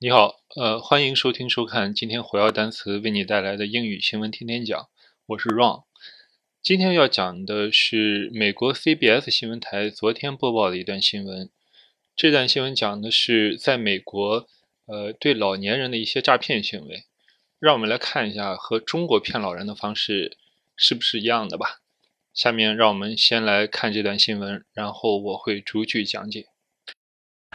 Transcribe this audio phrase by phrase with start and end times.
[0.00, 4.88] 你好，呃，欢迎收听收看今天火药单词为你带来的英语新闻天天讲，
[5.26, 5.86] 我是 Ron。
[6.62, 11.50] 今天要讲的是美国 CBS 新闻台昨天播报的一段新闻。
[12.14, 14.46] 这段新闻讲的是在美国，
[14.86, 17.02] 呃，对老年人的一些诈骗行为。
[17.58, 20.36] 让我们来看一下和中国骗老人的方式
[20.76, 21.80] 是不是一样的吧。
[22.32, 26.46] 下面让我们先来看这段新闻，然后我会逐句讲解。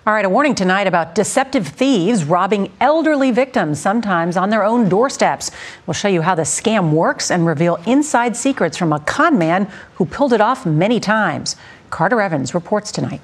[0.06, 4.90] All right, a warning tonight about deceptive thieves robbing elderly victims, sometimes on their own
[4.90, 5.50] doorsteps.
[5.88, 9.72] We'll show you how the scam works and reveal inside secrets from a con man
[9.96, 11.56] who pulled it off many times.
[11.90, 13.22] Carter Evans reports tonight.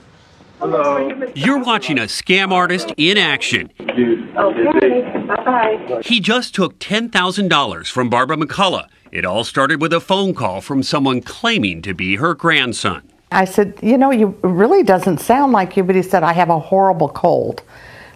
[0.59, 1.09] Hello.
[1.35, 3.73] You're watching a scam artist in action.
[3.77, 6.01] Okay, bye-bye.
[6.05, 8.87] He just took $10,000 from Barbara McCullough.
[9.11, 13.08] It all started with a phone call from someone claiming to be her grandson.
[13.31, 16.33] I said, You know, you it really doesn't sound like you, but he said, I
[16.33, 17.61] have a horrible cold.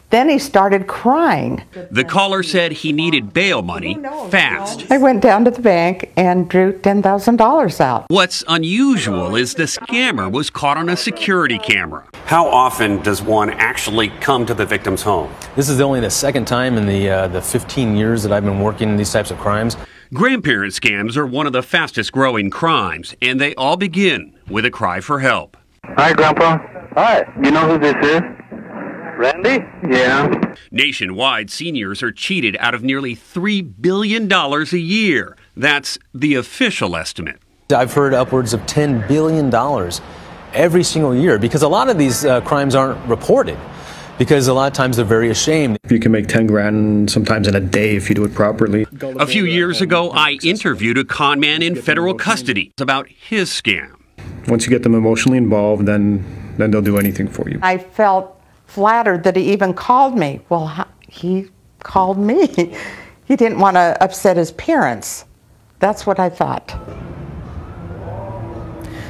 [0.10, 1.64] Then he started crying.
[1.90, 3.96] The caller said he needed bail money
[4.30, 4.86] fast.
[4.92, 8.06] I went down to the bank and drew $10,000 out.
[8.10, 12.06] What's unusual is the scammer was caught on a security camera.
[12.26, 15.34] How often does one actually come to the victim's home?
[15.56, 18.60] This is only the second time in the uh, the 15 years that I've been
[18.60, 19.78] working in these types of crimes.
[20.14, 24.70] Grandparent scams are one of the fastest growing crimes, and they all begin with a
[24.70, 25.58] cry for help.
[25.86, 26.60] Hi, Grandpa.
[26.94, 27.26] Hi.
[27.44, 28.22] You know who this is?
[29.18, 29.66] Randy?
[29.90, 30.54] Yeah.
[30.70, 35.36] Nationwide, seniors are cheated out of nearly $3 billion a year.
[35.58, 37.40] That's the official estimate.
[37.72, 39.52] I've heard upwards of $10 billion
[40.54, 43.58] every single year because a lot of these uh, crimes aren't reported
[44.24, 45.78] because a lot of times they're very ashamed.
[45.90, 48.88] You can make 10 grand sometimes in a day if you do it properly.
[49.02, 53.96] A few years ago, I interviewed a con man in federal custody about his scam.
[54.48, 56.24] Once you get them emotionally involved, then
[56.58, 57.60] then they'll do anything for you.
[57.62, 60.40] I felt flattered that he even called me.
[60.48, 61.50] Well, he
[61.80, 62.48] called me.
[63.26, 65.24] He didn't want to upset his parents.
[65.80, 66.78] That's what I thought.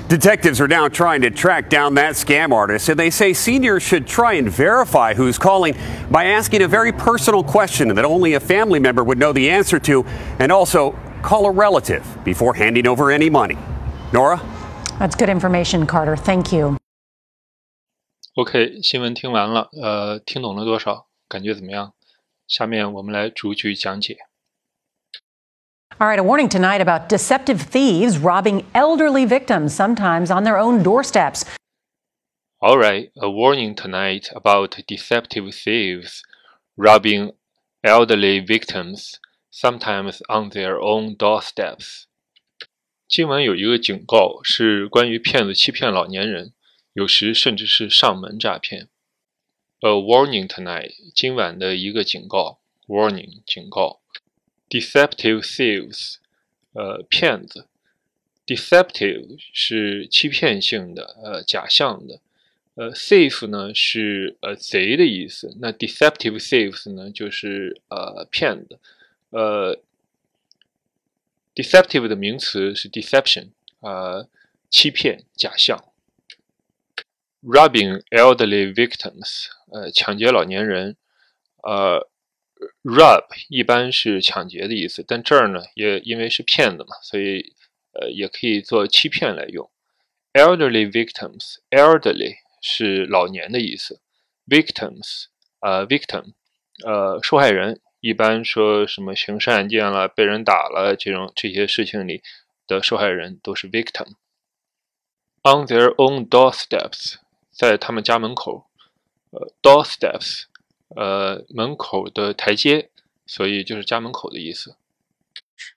[0.09, 4.07] Detectives are now trying to track down that scam artist, and they say seniors should
[4.07, 5.77] try and verify who's calling
[6.11, 9.79] by asking a very personal question that only a family member would know the answer
[9.81, 10.05] to,
[10.39, 13.57] and also call a relative before handing over any money.
[14.13, 14.41] Nora?
[14.99, 16.17] That's good information, Carter.
[16.17, 16.77] Thank you.
[18.35, 21.07] OK，新闻听完了，呃，听懂了多少？
[21.29, 21.93] 感觉怎么样？
[22.47, 24.17] 下面我们来逐句讲解。
[26.01, 30.83] All right, a warning tonight about deceptive thieves robbing elderly victims, sometimes on their own
[30.85, 31.45] doorsteps.
[32.61, 36.23] All right, a warning tonight about deceptive thieves
[36.77, 37.33] robbing
[37.83, 39.19] elderly victims,
[39.51, 42.05] sometimes on their own doorsteps.
[43.09, 46.53] 今晚有一个警告，是关于骗子欺骗老年人，
[46.93, 48.89] 有时甚至是上门诈骗。
[49.81, 54.01] A warning tonight，今晚的一个警告，warning 警告。
[54.74, 56.16] Deceptive thieves，
[56.74, 57.68] 呃，骗子。
[58.48, 62.20] Deceptive 是欺骗性的，呃，假象的。
[62.74, 68.80] 呃，thief 呢是呃贼的意思，那 deceptive thieves 呢就是呃骗子。
[69.30, 69.80] 呃
[71.54, 73.50] ，deceptive 的名词是 deception，
[73.82, 74.28] 呃，
[74.72, 75.86] 欺骗、假象。
[77.44, 80.98] Robbing elderly victims，呃，抢劫老年人。
[81.62, 82.10] 呃
[82.84, 87.54] ，rob 一般是抢劫的意思，但这儿呢也因为是骗子嘛，所以
[87.94, 89.70] 呃也可以做欺骗来用。
[90.34, 94.02] Elderly victims，elderly 是老年的意思
[94.48, 95.26] ，victims
[95.60, 96.34] 呃 victim
[96.86, 102.24] 呃受害人，一般说什么刑事案件了、被人打了这种这些事情里
[102.66, 104.16] 的受害人都是 victim。
[105.44, 107.16] On their own doorsteps，
[107.52, 108.68] 在他们家门口，
[109.32, 110.46] 呃 doorsteps。
[110.97, 112.91] 呃，门口的台阶，
[113.27, 114.77] 所以就是家门口的意思。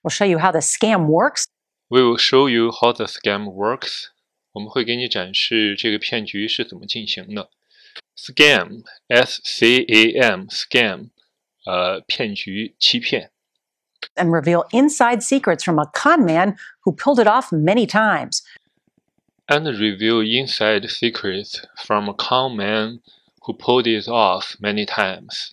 [0.02, 1.46] We'll show you how the scam works
[1.90, 4.06] We will show you how the scam works。
[4.54, 7.50] 我们会给你展示这个骗局是怎么进行的。
[8.16, 11.10] Scam，S C A M，scam，
[11.66, 13.32] 呃，骗局、欺骗。
[14.16, 18.42] and reveal inside secrets from a con man who pulled it off many times.
[19.48, 23.02] And reveal inside secrets from a con man
[23.47, 25.53] who pulled it off many times。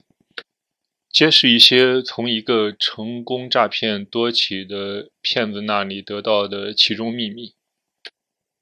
[1.09, 7.53] 揭示一些从一个成功诈骗多起的骗子那里得到的其中秘密。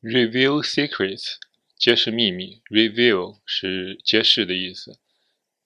[0.02, 1.36] Reveal secrets，
[1.78, 2.62] 揭示秘密。
[2.70, 5.00] Reveal 是揭示的意思，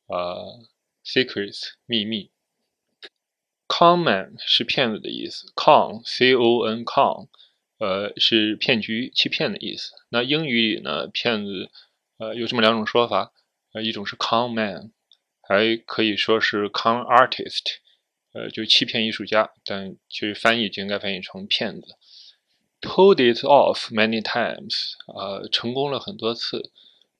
[0.08, 0.68] 呃
[1.04, 2.30] ，secrets 秘密。
[3.68, 7.30] Con man 是骗子的意思，con c o n con，
[7.80, 9.94] 呃是骗局、欺骗的意思。
[10.10, 11.72] 那英语里呢，骗子
[12.18, 13.34] 呃有这么两种说法，
[13.76, 14.92] 呃一种是 con man，
[15.42, 17.76] 还可以说是 con artist，
[18.32, 21.98] 呃，就欺骗艺术家，但其实翻译就应该翻译成骗子。
[22.80, 26.72] Pulled it off many times，呃，成功了很多次。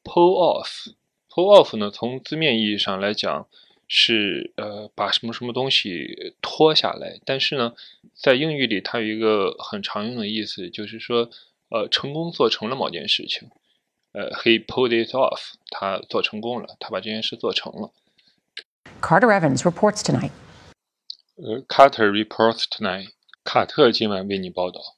[0.04, 3.48] Pull off，pull off 呢，从字面意义上来讲
[3.88, 7.74] 是呃把什么什么东西脱下来，但是呢，
[8.14, 11.30] 在英语里它有一个很常用的意思，就是说
[11.70, 13.50] 呃成功做成了某件事情。
[14.15, 17.93] 呃，he pulled it off，他做成功了，他把这件事做成了。
[19.01, 20.31] Carter Evans reports tonight.
[21.37, 23.11] 呃，Carter reports tonight.
[23.45, 24.97] 卡特今晚为你报道。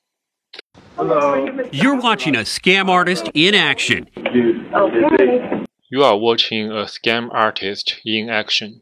[0.97, 4.07] You're watching a scam artist in action.
[4.15, 5.67] Okay.
[5.89, 8.81] You are watching a scam artist in action.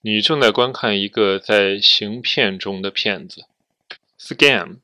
[0.00, 3.46] 你正在观看一个在行骗中的骗子。
[4.18, 4.78] Scam,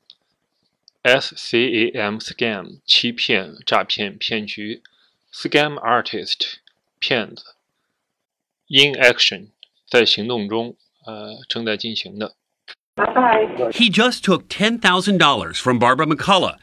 [1.02, 4.82] S C A M, scam, 欺骗、诈骗、骗局。
[5.32, 6.58] Scam artist,
[6.98, 7.44] 骗子。
[8.68, 9.48] In action,
[9.88, 12.34] 在行动中，呃，正在进行的。
[12.94, 13.72] Bye bye.
[13.72, 16.58] He just took $10,000 from Barbara McCullough.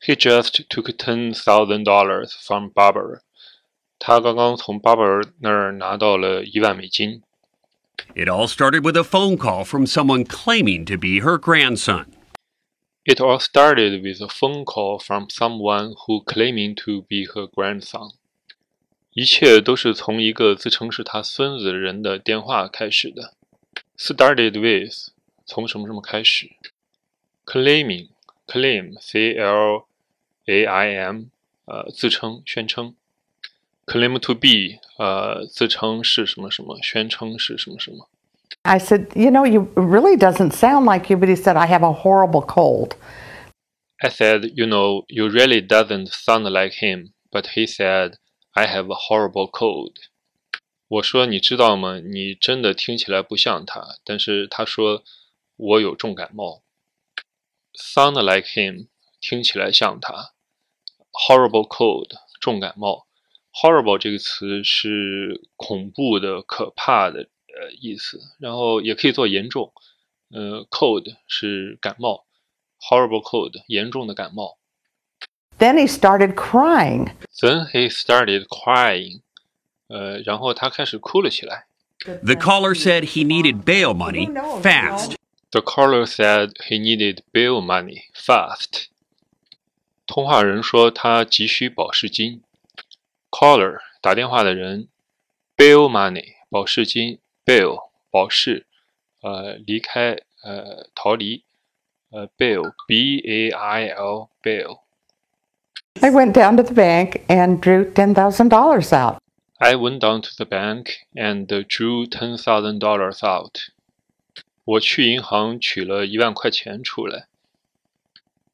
[0.00, 3.20] He just took ten thousand dollars from Barbara.
[3.98, 7.22] 他刚刚从 Barbara 那儿拿到了一万美金。
[8.14, 12.06] It all started with a phone call from someone claiming to be her grandson.
[13.05, 18.13] It all started with a phone call from someone who claiming to be her grandson.
[19.11, 23.33] 一切都是从一个自称是他孙子的人的电话开始的。
[23.97, 25.11] Started with
[25.45, 26.51] 从什么什么开始
[27.45, 28.07] ？Claiming
[28.47, 29.85] claim C L
[30.45, 31.25] A I M
[31.65, 32.95] 呃自称宣称。
[33.85, 38.07] Claim to be 呃自称是什么什么，宣称是什么什么。
[38.64, 41.82] I said, You know, you it really doesn't sound like you, but he said, I have
[41.82, 42.96] a horrible cold.
[44.02, 47.14] I said, you know, you really doesn't sound like him.
[47.32, 48.16] But he said,
[48.54, 49.96] I have a horrible cold.
[50.88, 51.98] 我说，你知道吗？
[52.00, 53.98] 你真的听起来不像他。
[54.04, 55.02] 但是他说，
[55.56, 56.62] 我有重感冒。
[57.74, 58.88] Sound like him，
[59.20, 60.32] 听起来像他。
[61.10, 63.06] Horrible cold，重感冒。
[63.52, 67.28] Horrible 这个词是恐怖的、可怕的
[67.58, 69.72] 呃意思，然后也可以做严重。
[70.30, 72.24] 呃，cold 是感冒。
[72.80, 74.58] horrible cold，严重的感冒。
[75.58, 77.10] Then he started crying.
[77.40, 79.22] Then he started crying，
[79.88, 81.66] 呃，然后他开始哭了起来。
[82.04, 85.16] The caller said he needed bail money fast.
[85.50, 88.86] The caller said he needed bail money fast。
[90.06, 92.42] 通话人说他急需保释金。
[93.30, 94.88] Caller 打电话的人，
[95.56, 98.65] bail money 保释金 Bail 保释，
[99.21, 101.43] 呃，离开，呃，逃离，
[102.09, 104.79] 呃，Bail B A I L Bail。
[106.01, 109.19] I went down to the bank and drew ten thousand dollars out.
[109.57, 113.57] I went down to the bank and drew ten thousand dollars out.
[114.65, 117.27] 我去银行取了一万块钱出来。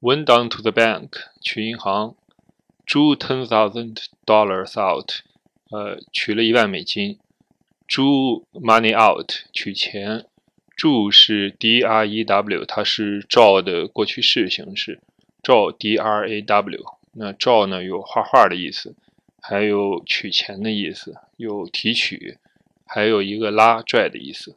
[0.01, 1.12] Went down to the bank
[1.42, 2.15] 去银行
[2.85, 5.12] ，drew ten thousand dollars out，
[5.69, 7.19] 呃，取了一万美金。
[7.88, 10.26] drew money out，取钱。
[10.76, 15.00] drew 是 D R E W，它是 draw 的过去式形式，
[15.43, 16.85] draw D R A W。
[17.12, 18.96] 那 draw 呢有画画的意思。
[19.46, 22.38] 还有取钱的意思，有提取，
[22.87, 24.56] 还有一个拉拽的意思。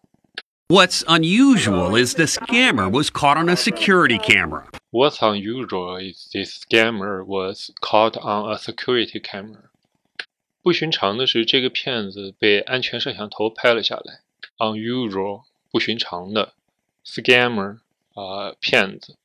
[0.69, 4.63] What's unusual is the scammer was caught on a security camera.
[4.91, 9.69] What's unusual is this scammer was caught on a security camera.
[10.61, 14.21] 不寻常的是，这个骗子被安全摄像头拍了下来。
[14.57, 16.53] Unusual 不寻常的，
[17.05, 17.77] scammer
[18.13, 19.15] 啊、呃、骗子，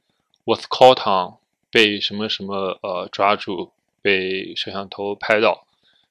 [0.45, 1.38] was caught on
[1.71, 3.73] 被什么什么呃抓住。
[4.04, 5.64] 被摄像头拍到，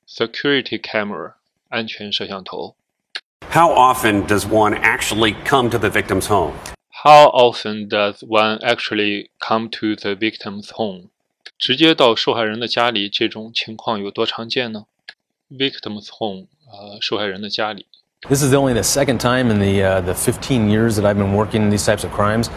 [0.07, 1.33] security camera
[1.67, 2.77] 安全摄像头。
[3.49, 6.53] How often does one actually come to the victim's home?
[7.03, 11.09] How often does one actually come to the victim's home?
[11.59, 14.85] 直接到受害人的家里，这种情况有多常见呢
[15.49, 17.87] ？Victim's home，呃，受害人的家里。
[18.29, 21.33] This is only the second time in the uh, the 15 years that I've been
[21.35, 22.49] working these types of crimes.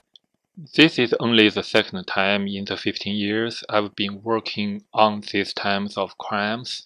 [0.75, 5.53] This is only the second time in the 15 years I've been working on these
[5.53, 6.83] types of crimes.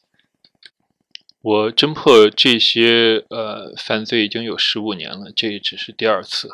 [1.41, 6.49] 我侦破这些呃犯罪已经有十五年了，这只是第二次。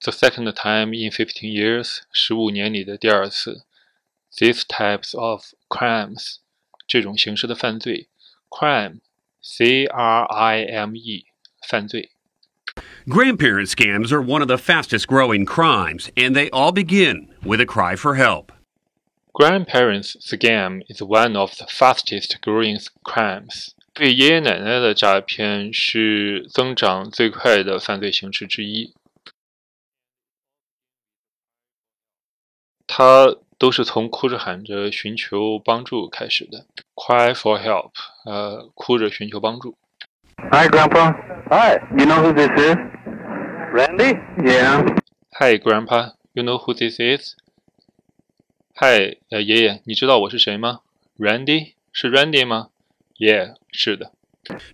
[0.00, 3.64] The second time in 15 years，十五年里的第二次。
[4.36, 6.36] These types of crimes，
[6.86, 8.08] 这种形式的犯罪
[8.50, 11.26] ，crime，c r i m e，
[11.68, 12.10] 犯罪。
[13.06, 17.66] Grandparent scams are one of the fastest growing crimes, and they all begin with a
[17.66, 18.52] cry for help.
[19.34, 23.74] Grandparents scam is one of the fastest growing crimes.
[23.94, 28.94] 对爷爷奶奶的诈骗是增长最快的犯罪形式之一。
[32.86, 36.66] 他都是从哭着喊着寻求帮助开始的
[36.96, 37.92] ，cry for help，
[38.24, 39.76] 呃，哭着寻求帮助。
[40.50, 41.14] Hi, Grandpa.
[41.50, 41.78] Hi.
[41.96, 42.76] You know who this is?
[43.72, 44.18] Randy?
[44.38, 44.98] Yeah.
[45.38, 46.12] Hi, Grandpa.
[46.34, 47.36] You know who this is?
[48.76, 50.80] Hi，呃，爷爷，你知道我是谁吗？
[51.18, 52.68] Randy 是 Randy 吗？
[53.18, 54.12] Yeah，是的。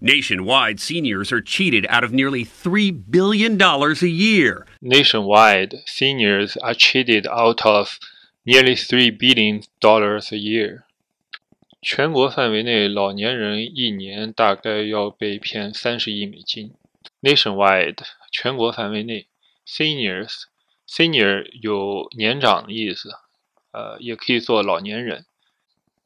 [0.00, 4.64] Nationwide, seniors are cheated out of nearly $3 billion a year.
[4.80, 7.99] Nationwide, seniors are cheated out of
[8.47, 10.85] nearly three billion dollars a year.
[11.82, 16.75] 全国范围内，老年人一年大概要被骗三十亿美金。
[17.23, 17.99] Nationwide，
[18.30, 19.26] 全国范围内，
[19.66, 23.11] seniors，senior 有年长的意思，
[23.73, 25.25] 呃，也可以做老年人。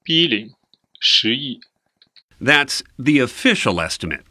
[0.05, 0.55] billion，
[1.00, 1.61] 十亿
[2.41, 4.25] That's the official estimate.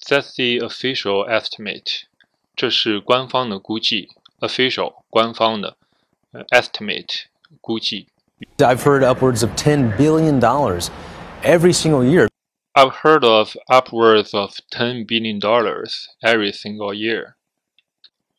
[0.00, 2.02] ，That's the official estimate，
[2.54, 4.08] 这是官方的估计。
[4.40, 5.76] Official，官方的，
[6.30, 7.24] 呃，estimate，
[7.60, 8.06] 估计。
[8.58, 10.42] I've heard upwards of $10 billion
[11.42, 12.28] every single year.
[12.74, 17.34] I've heard of upwards of ten billion dollars every single year.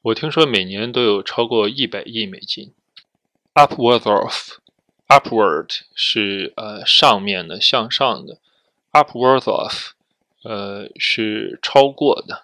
[0.02, 2.74] 我听说每年都有超过一百亿美金。
[3.56, 4.60] Upwards of,
[5.10, 8.38] upward 是呃上面的向上的，
[8.94, 9.74] upwards of
[10.44, 12.44] 呃是超过的。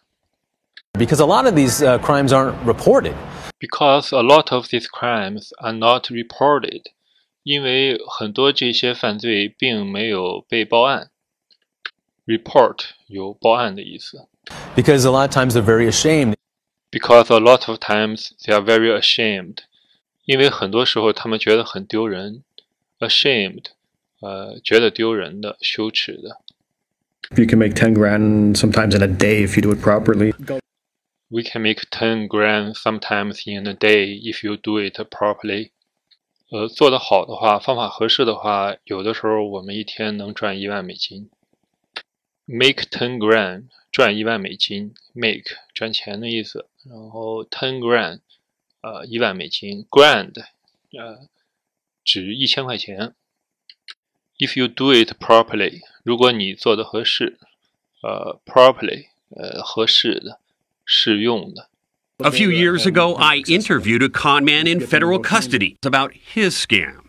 [0.99, 3.13] Because a lot of these uh, crimes aren't reported.
[3.59, 6.81] Because a lot of these crimes are not reported.
[7.43, 11.11] 因为很多这些犯罪并没有被报案。
[12.25, 14.27] Report 有报案的意思。
[14.75, 16.35] Because a lot of times they're very ashamed.
[16.95, 19.57] because a lot of times they are very ashamed，
[20.23, 22.43] 因为很多时候他们觉得很丢人，
[22.99, 23.65] ashamed，
[24.21, 26.41] 呃，觉得丢人的、羞耻的。
[27.35, 30.33] You can make 10 grand sometimes in a day if you do it properly.
[31.27, 35.71] We can make ten grand sometimes in a day if you do it properly。
[36.50, 41.30] 呃，做得好的话，方法合适的话，有的时候我们一天能赚一万美金。
[42.44, 46.68] Make ten grand，赚一万美金，make 赚钱的意思。
[46.84, 48.20] 然后 ten grand，
[48.80, 50.34] 呃，一万美金，grand，
[50.90, 51.28] 呃，
[52.02, 53.14] 值一千块钱。
[54.38, 57.38] If you do it properly，如果你做的合适，
[58.02, 60.40] 呃，properly，呃，合适的，
[60.84, 61.68] 适用的。
[62.19, 67.01] A few years ago, I interviewed a con man in federal custody about his scam.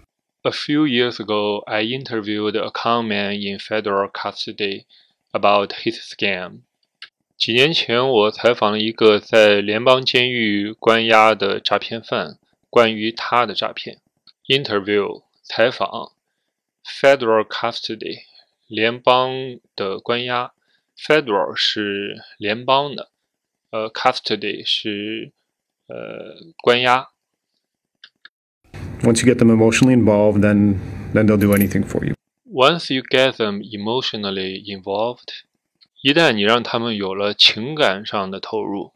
[0.45, 4.87] A few years ago, I interviewed a con man in federal custody
[5.33, 6.63] about his scam.
[7.37, 12.39] 几年前，我采访了一个在联邦监狱关押的诈骗犯，
[12.71, 14.01] 关于他的诈骗。
[14.49, 16.13] Interview 采访，
[16.85, 18.21] federal custody
[18.67, 19.31] 联邦
[19.75, 20.53] 的关押，
[20.97, 23.10] federal 是联邦的，
[23.72, 25.32] 呃，custody 是
[25.88, 27.08] 呃关押。
[29.02, 30.78] Once you get them emotionally involved, then
[31.14, 32.14] then they'll do anything for you.
[32.46, 35.44] Once you get them emotionally involved，
[36.02, 38.92] 一旦你让他们有了情感上的投入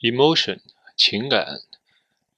[0.00, 0.60] ，emotion
[0.96, 1.60] 情感，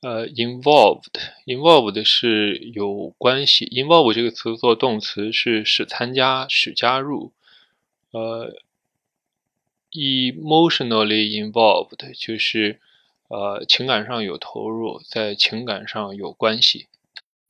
[0.00, 7.33] 呃，involved，involved 是有关系，involve 这个词做动词是使参加、使加入，
[8.12, 8.54] 呃
[9.96, 12.80] ，emotionally involved 就是
[13.27, 16.88] 呃情感上有投入，在情感上有关系。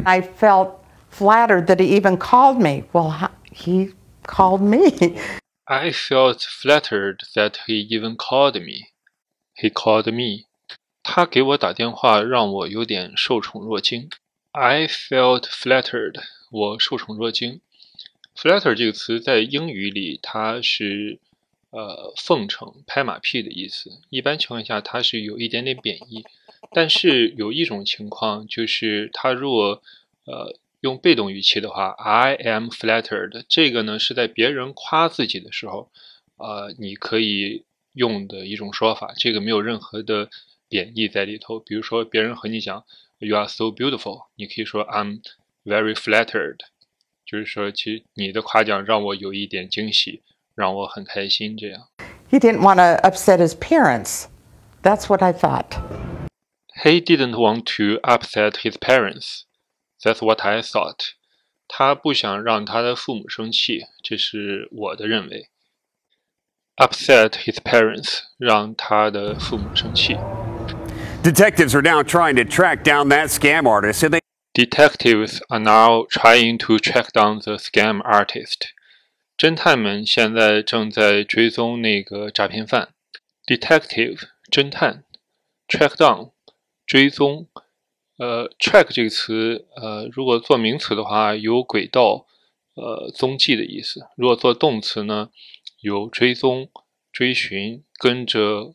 [0.04, 0.78] I felt
[1.12, 2.86] flattered that he even called me.
[2.92, 5.20] Well, how- he called me.
[5.66, 8.90] I felt flattered that he even called me.
[9.56, 10.46] He called me.
[11.04, 14.10] 他给我打电话，让我有点受宠若惊。
[14.52, 16.22] I felt flattered.
[16.52, 17.62] 我受宠若惊。
[18.36, 21.20] Flatter 这个词在英语里，它是
[21.77, 23.91] 呃奉承、拍马屁的意思。
[24.09, 26.25] 一般情况下，它是有一点点贬义。
[26.73, 29.83] 但是有一种情况，就是他如果
[30.25, 35.91] 呃用被动语气的话，I am flattered，这个呢是在别人夸自己的时候，
[36.37, 40.29] 呃，你可以用的一种说法，这个没有任何的
[40.69, 41.61] 贬义在里头。
[41.61, 42.85] 比如说别人和你讲
[43.19, 45.21] You are so beautiful，你可以说 I'm
[45.65, 46.59] very flattered，
[47.25, 50.23] 就是说其实你的夸奖让我有一点惊喜，
[50.56, 51.58] 让我很开心。
[51.58, 51.82] 这样
[52.30, 54.28] He didn't want to upset his parents.
[54.82, 55.78] That's what I thought.
[56.84, 59.44] He didn't want to upset his parents.
[60.02, 61.14] That's what I thought.
[61.68, 65.50] 他不想让他的父母生气，这是我的认为。
[66.78, 70.18] Upset his parents，让他的父母生气。
[71.24, 74.22] Detectives are now trying to track down that scam artist, and they
[74.54, 78.74] Detectives are now trying to track down the scam artist.
[79.37, 82.95] 侦探们现在正在追踪那个诈骗犯。
[83.47, 84.19] Detective
[84.51, 85.05] 侦探
[85.69, 86.33] ，track down
[86.87, 87.47] 追踪。
[88.17, 92.27] 呃，track 这个词，呃，如果做名词的话，有轨道、
[92.73, 95.29] 呃踪迹的意思；如果做动词呢，
[95.83, 96.71] 有追踪、
[97.13, 98.75] 追寻、跟着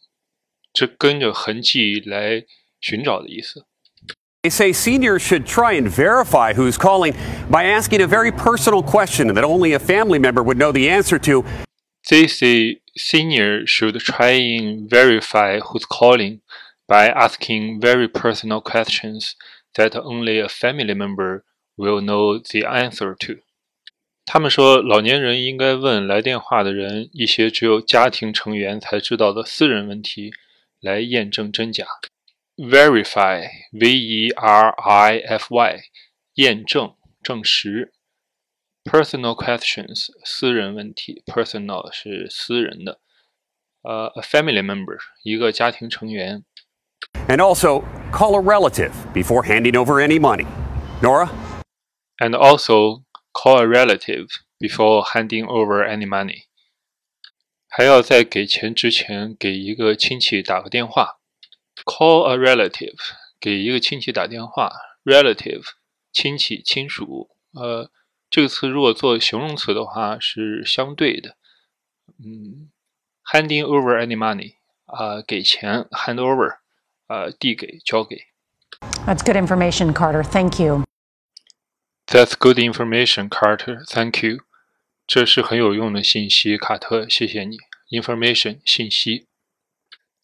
[0.72, 2.46] 这跟着痕迹来
[2.80, 3.65] 寻找的意思。
[4.43, 7.14] They say seniors should try and verify who's calling
[7.50, 11.19] by asking a very personal question that only a family member would know the answer
[11.19, 11.45] to.
[12.09, 16.43] They say seniors should try and verify who's calling
[16.87, 19.35] by asking very personal questions
[19.75, 21.43] that only a family member
[21.76, 23.43] will know the answer to.
[24.25, 30.31] 他们说，老年人应该问来电话的人一些只有家庭成员才知道的私人问题，
[30.81, 31.85] 来验证真假。
[32.61, 35.81] verify v e r i f y
[36.35, 37.93] 验证证实
[38.85, 43.00] personal questions 私人问题 personal 是私人的
[43.83, 46.45] 呃、uh, a family member 一个家庭成员
[47.28, 50.47] and also call a relative before handing over any money
[51.02, 51.28] Nora
[52.19, 53.02] and also
[53.33, 54.28] call a relative
[54.59, 56.45] before handing over any money
[57.69, 61.19] 还要在给钱之前给一个亲戚打个电话
[61.86, 62.98] Call a relative，
[63.40, 64.72] 给一个亲戚打电话。
[65.04, 65.63] Relative，
[66.12, 67.30] 亲戚、亲属。
[67.54, 67.90] 呃，
[68.30, 71.38] 这个词如果做形容词的话是相对的。
[72.24, 72.70] 嗯
[73.32, 76.58] ，handing over any money，啊，给钱，hand over，
[77.08, 78.28] 啊，递给、交给。
[79.06, 80.24] That's good information, Carter.
[80.24, 80.84] Thank you.
[82.06, 83.84] That's good information, Carter.
[83.86, 84.42] Thank you.
[85.08, 87.58] 这是很有用的信息，卡特，谢谢你。
[87.90, 89.28] Information，信息。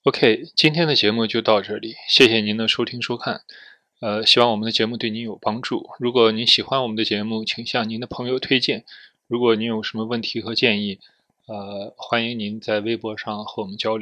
[0.07, 3.41] OK，今天的节目就到这里，谢谢您的收听收看。
[3.99, 5.89] 呃，希望我们的节目对您有帮助。
[5.99, 8.85] 如果您喜欢我们的节目，请向您的朋友推荐。
[9.27, 10.99] 如果您有什么问题和建议，
[11.47, 13.95] 呃，欢迎您在微博上和我们交流。